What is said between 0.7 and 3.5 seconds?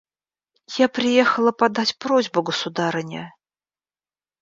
Я приехала подать просьбу государыне.